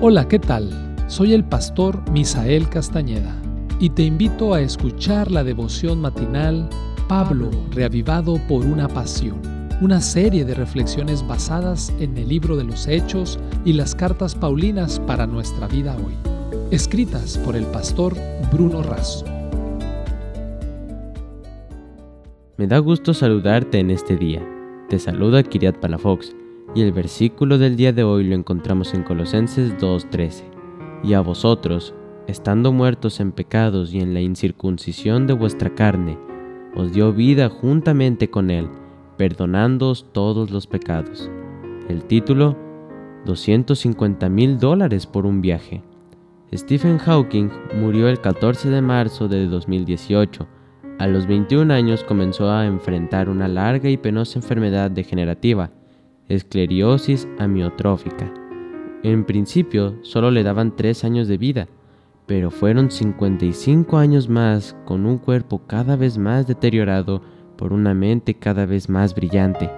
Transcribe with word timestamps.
Hola, 0.00 0.28
¿qué 0.28 0.38
tal? 0.38 0.70
Soy 1.06 1.32
el 1.32 1.44
pastor 1.44 2.10
Misael 2.10 2.68
Castañeda 2.68 3.34
y 3.78 3.90
te 3.90 4.02
invito 4.02 4.52
a 4.52 4.60
escuchar 4.60 5.30
la 5.30 5.44
devoción 5.44 6.00
matinal 6.00 6.68
Pablo, 7.08 7.50
reavivado 7.70 8.38
por 8.48 8.66
una 8.66 8.88
pasión, 8.88 9.40
una 9.80 10.00
serie 10.00 10.44
de 10.44 10.54
reflexiones 10.54 11.26
basadas 11.26 11.92
en 12.00 12.18
el 12.18 12.28
libro 12.28 12.56
de 12.56 12.64
los 12.64 12.86
Hechos 12.86 13.38
y 13.64 13.72
las 13.72 13.94
cartas 13.94 14.34
Paulinas 14.34 15.00
para 15.00 15.26
nuestra 15.26 15.68
vida 15.68 15.96
hoy, 15.96 16.14
escritas 16.70 17.38
por 17.38 17.56
el 17.56 17.64
pastor 17.66 18.14
Bruno 18.52 18.82
Razo. 18.82 19.24
Me 22.58 22.66
da 22.66 22.78
gusto 22.78 23.14
saludarte 23.14 23.78
en 23.78 23.90
este 23.90 24.16
día. 24.16 24.42
Te 24.88 24.98
saluda 24.98 25.42
Kiriat 25.42 25.78
Palafox 25.78 26.34
y 26.74 26.82
el 26.82 26.92
versículo 26.92 27.56
del 27.56 27.76
día 27.76 27.92
de 27.92 28.02
hoy 28.02 28.24
lo 28.24 28.34
encontramos 28.34 28.94
en 28.94 29.04
Colosenses 29.04 29.76
2.13. 29.78 30.42
Y 31.04 31.14
a 31.14 31.20
vosotros, 31.20 31.94
estando 32.26 32.72
muertos 32.72 33.20
en 33.20 33.30
pecados 33.30 33.94
y 33.94 34.00
en 34.00 34.12
la 34.12 34.20
incircuncisión 34.20 35.26
de 35.26 35.34
vuestra 35.34 35.70
carne, 35.70 36.18
os 36.74 36.92
dio 36.92 37.12
vida 37.12 37.48
juntamente 37.48 38.28
con 38.28 38.50
Él, 38.50 38.68
perdonándoos 39.16 40.12
todos 40.12 40.50
los 40.50 40.66
pecados. 40.66 41.30
El 41.88 42.04
título, 42.04 42.56
250 43.24 44.28
mil 44.28 44.58
dólares 44.58 45.06
por 45.06 45.26
un 45.26 45.40
viaje. 45.40 45.82
Stephen 46.52 46.98
Hawking 46.98 47.50
murió 47.80 48.08
el 48.08 48.20
14 48.20 48.70
de 48.70 48.82
marzo 48.82 49.28
de 49.28 49.46
2018. 49.46 50.48
A 50.98 51.06
los 51.06 51.26
21 51.26 51.72
años 51.72 52.02
comenzó 52.02 52.50
a 52.50 52.66
enfrentar 52.66 53.28
una 53.28 53.46
larga 53.46 53.88
y 53.90 53.96
penosa 53.96 54.38
enfermedad 54.38 54.90
degenerativa 54.90 55.70
esclerosis 56.28 57.28
amiotrófica. 57.38 58.32
En 59.02 59.24
principio 59.24 59.96
solo 60.02 60.30
le 60.30 60.42
daban 60.42 60.74
3 60.74 61.04
años 61.04 61.28
de 61.28 61.36
vida, 61.36 61.68
pero 62.26 62.50
fueron 62.50 62.90
55 62.90 63.98
años 63.98 64.28
más 64.28 64.74
con 64.86 65.04
un 65.04 65.18
cuerpo 65.18 65.60
cada 65.66 65.96
vez 65.96 66.16
más 66.16 66.46
deteriorado 66.46 67.20
por 67.56 67.72
una 67.72 67.94
mente 67.94 68.34
cada 68.34 68.66
vez 68.66 68.88
más 68.88 69.14
brillante. 69.14 69.70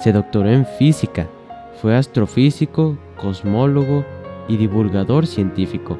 Se 0.00 0.12
doctoró 0.12 0.48
en 0.48 0.64
física, 0.64 1.28
fue 1.80 1.94
astrofísico, 1.94 2.96
cosmólogo 3.20 4.04
y 4.48 4.56
divulgador 4.56 5.26
científico. 5.26 5.98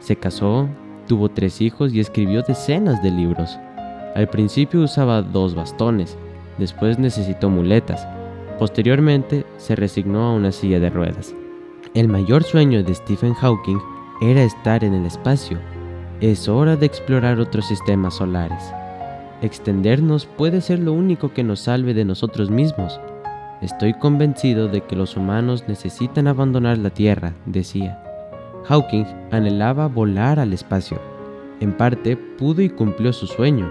Se 0.00 0.16
casó, 0.16 0.68
tuvo 1.06 1.28
tres 1.28 1.60
hijos 1.60 1.94
y 1.94 2.00
escribió 2.00 2.42
decenas 2.42 3.02
de 3.02 3.10
libros. 3.10 3.58
Al 4.14 4.28
principio 4.28 4.80
usaba 4.80 5.22
dos 5.22 5.54
bastones, 5.54 6.16
después 6.58 6.98
necesitó 6.98 7.50
muletas, 7.50 8.06
Posteriormente 8.58 9.44
se 9.56 9.74
resignó 9.74 10.22
a 10.22 10.34
una 10.34 10.52
silla 10.52 10.78
de 10.78 10.90
ruedas. 10.90 11.34
El 11.94 12.08
mayor 12.08 12.44
sueño 12.44 12.82
de 12.82 12.94
Stephen 12.94 13.34
Hawking 13.34 13.78
era 14.20 14.42
estar 14.42 14.84
en 14.84 14.94
el 14.94 15.06
espacio. 15.06 15.58
Es 16.20 16.48
hora 16.48 16.76
de 16.76 16.86
explorar 16.86 17.40
otros 17.40 17.66
sistemas 17.66 18.14
solares. 18.14 18.62
Extendernos 19.42 20.26
puede 20.26 20.60
ser 20.60 20.78
lo 20.78 20.92
único 20.92 21.32
que 21.32 21.42
nos 21.42 21.60
salve 21.60 21.94
de 21.94 22.04
nosotros 22.04 22.50
mismos. 22.50 23.00
Estoy 23.60 23.92
convencido 23.94 24.68
de 24.68 24.82
que 24.82 24.94
los 24.96 25.16
humanos 25.16 25.64
necesitan 25.66 26.28
abandonar 26.28 26.78
la 26.78 26.90
Tierra, 26.90 27.34
decía. 27.46 28.00
Hawking 28.66 29.04
anhelaba 29.32 29.88
volar 29.88 30.38
al 30.38 30.52
espacio. 30.52 31.00
En 31.60 31.76
parte 31.76 32.16
pudo 32.16 32.62
y 32.62 32.70
cumplió 32.70 33.12
su 33.12 33.26
sueño. 33.26 33.70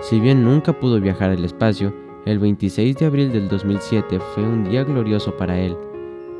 Si 0.00 0.20
bien 0.20 0.44
nunca 0.44 0.72
pudo 0.72 1.00
viajar 1.00 1.30
al 1.30 1.44
espacio, 1.44 1.94
el 2.24 2.38
26 2.38 2.96
de 2.96 3.06
abril 3.06 3.32
del 3.32 3.48
2007 3.48 4.20
fue 4.34 4.44
un 4.44 4.64
día 4.64 4.84
glorioso 4.84 5.36
para 5.36 5.58
él. 5.58 5.76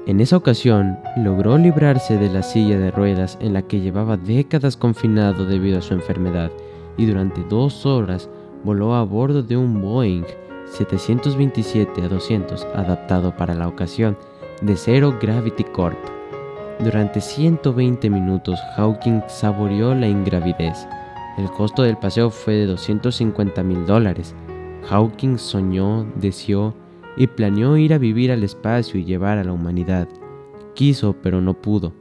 En 0.07 0.21
esa 0.21 0.37
ocasión, 0.37 0.99
logró 1.17 1.59
librarse 1.59 2.19
de 2.19 2.29
la 2.29 2.43
silla 2.43 2.79
de 2.79 2.91
ruedas 2.91 3.37
en 3.41 3.53
la 3.53 3.63
que 3.63 3.81
llevaba 3.81 4.17
décadas 4.17 4.77
confinado 4.77 5.47
debido 5.47 5.79
a 5.79 5.83
su 5.83 5.95
enfermedad 5.95 6.51
y 6.97 7.07
durante 7.07 7.43
dos 7.49 7.87
horas 7.87 8.29
voló 8.65 8.95
a 8.95 9.05
bordo 9.05 9.42
de 9.42 9.57
un 9.57 9.81
Boeing 9.81 10.25
727-200 10.79 12.67
adaptado 12.75 13.37
para 13.37 13.55
la 13.55 13.69
ocasión 13.69 14.17
de 14.61 14.77
Zero 14.77 15.17
Gravity 15.21 15.65
Corp. 15.65 15.98
Durante 16.79 17.21
120 17.21 18.09
minutos, 18.11 18.59
Hawking 18.77 19.21
saboreó 19.29 19.95
la 19.95 20.09
ingravidez. 20.09 20.87
El 21.39 21.51
costo 21.51 21.83
del 21.83 21.97
paseo 21.97 22.31
fue 22.31 22.55
de 22.55 22.67
250 22.67 23.63
mil 23.63 23.87
dólares, 23.87 24.35
Hawking 24.89 25.39
soñó, 25.39 26.07
deseó 26.17 26.75
y 27.17 27.27
planeó 27.27 27.77
ir 27.77 27.95
a 27.95 27.98
vivir 27.98 28.33
al 28.33 28.43
espacio 28.43 28.98
y 28.98 29.05
llevar 29.05 29.39
a 29.39 29.45
la 29.45 29.53
humanidad. 29.53 30.09
Quiso, 30.75 31.17
pero 31.23 31.41
no 31.41 31.55
pudo. 31.55 31.93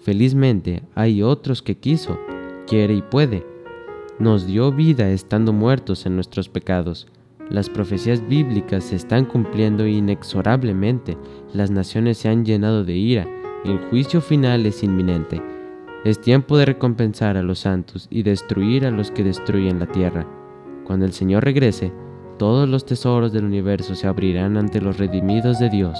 Felizmente 0.00 0.82
hay 0.94 1.22
otros 1.22 1.62
que 1.62 1.76
quiso, 1.76 2.18
quiere 2.66 2.94
y 2.94 3.02
puede. 3.02 3.46
Nos 4.18 4.46
dio 4.46 4.72
vida 4.72 5.10
estando 5.10 5.52
muertos 5.52 6.06
en 6.06 6.14
nuestros 6.14 6.48
pecados. 6.48 7.06
Las 7.50 7.70
profecías 7.70 8.26
bíblicas 8.26 8.84
se 8.84 8.96
están 8.96 9.24
cumpliendo 9.24 9.86
inexorablemente. 9.86 11.16
Las 11.52 11.70
naciones 11.70 12.18
se 12.18 12.28
han 12.28 12.44
llenado 12.44 12.84
de 12.84 12.94
ira. 12.96 13.26
El 13.64 13.78
juicio 13.78 14.20
final 14.20 14.66
es 14.66 14.82
inminente. 14.82 15.40
Es 16.04 16.20
tiempo 16.20 16.56
de 16.56 16.66
recompensar 16.66 17.36
a 17.36 17.42
los 17.42 17.60
santos 17.60 18.06
y 18.10 18.22
destruir 18.22 18.86
a 18.86 18.90
los 18.90 19.10
que 19.10 19.24
destruyen 19.24 19.78
la 19.78 19.86
tierra. 19.86 20.26
Cuando 20.84 21.04
el 21.04 21.12
Señor 21.12 21.44
regrese, 21.44 21.92
todos 22.38 22.68
los 22.68 22.84
tesoros 22.84 23.32
del 23.32 23.44
universo 23.44 23.94
se 23.94 24.06
abrirán 24.06 24.56
ante 24.56 24.80
los 24.80 24.98
redimidos 24.98 25.58
de 25.58 25.70
Dios, 25.70 25.98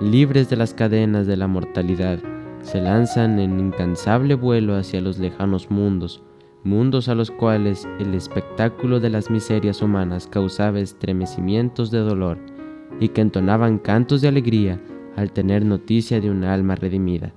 libres 0.00 0.50
de 0.50 0.56
las 0.56 0.74
cadenas 0.74 1.26
de 1.26 1.36
la 1.36 1.46
mortalidad, 1.46 2.18
se 2.62 2.80
lanzan 2.80 3.38
en 3.38 3.58
incansable 3.58 4.34
vuelo 4.34 4.76
hacia 4.76 5.00
los 5.00 5.18
lejanos 5.18 5.70
mundos, 5.70 6.22
mundos 6.64 7.08
a 7.08 7.14
los 7.14 7.30
cuales 7.30 7.88
el 7.98 8.14
espectáculo 8.14 9.00
de 9.00 9.10
las 9.10 9.30
miserias 9.30 9.82
humanas 9.82 10.28
causaba 10.28 10.80
estremecimientos 10.80 11.90
de 11.90 11.98
dolor 11.98 12.38
y 13.00 13.08
que 13.08 13.20
entonaban 13.20 13.78
cantos 13.78 14.20
de 14.20 14.28
alegría 14.28 14.80
al 15.16 15.32
tener 15.32 15.64
noticia 15.64 16.20
de 16.20 16.30
un 16.30 16.44
alma 16.44 16.76
redimida. 16.76 17.32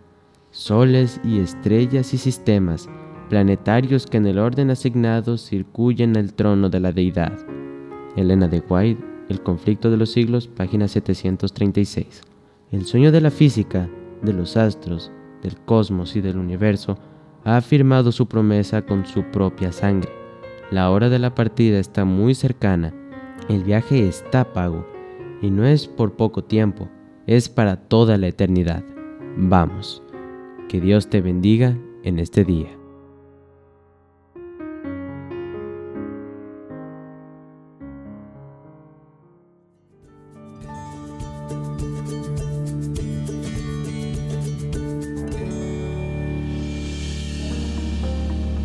Soles 0.51 1.19
y 1.23 1.39
estrellas 1.39 2.13
y 2.13 2.17
sistemas 2.17 2.87
planetarios 3.29 4.05
que 4.05 4.17
en 4.17 4.27
el 4.27 4.37
orden 4.37 4.69
asignado 4.69 5.37
circuyen 5.37 6.15
el 6.15 6.33
trono 6.33 6.69
de 6.69 6.79
la 6.79 6.91
deidad. 6.91 7.33
Elena 8.15 8.47
de 8.47 8.63
White, 8.67 9.03
El 9.29 9.41
conflicto 9.41 9.89
de 9.89 9.97
los 9.97 10.11
siglos, 10.11 10.47
página 10.47 10.87
736. 10.87 12.21
El 12.71 12.85
sueño 12.85 13.11
de 13.11 13.21
la 13.21 13.31
física, 13.31 13.89
de 14.21 14.33
los 14.33 14.55
astros, 14.55 15.11
del 15.41 15.57
cosmos 15.57 16.15
y 16.15 16.21
del 16.21 16.37
universo 16.37 16.97
ha 17.43 17.57
afirmado 17.57 18.11
su 18.11 18.27
promesa 18.27 18.83
con 18.83 19.05
su 19.05 19.23
propia 19.23 19.71
sangre. 19.71 20.11
La 20.71 20.89
hora 20.89 21.09
de 21.09 21.19
la 21.19 21.35
partida 21.35 21.79
está 21.79 22.05
muy 22.05 22.35
cercana, 22.35 22.93
el 23.49 23.63
viaje 23.63 24.07
está 24.07 24.53
pago, 24.53 24.85
y 25.41 25.51
no 25.51 25.65
es 25.65 25.87
por 25.87 26.13
poco 26.13 26.43
tiempo, 26.43 26.89
es 27.27 27.49
para 27.49 27.75
toda 27.75 28.17
la 28.17 28.27
eternidad. 28.27 28.83
Vamos, 29.37 30.01
que 30.69 30.81
Dios 30.81 31.07
te 31.09 31.21
bendiga 31.21 31.77
en 32.03 32.19
este 32.19 32.43
día. 32.45 32.69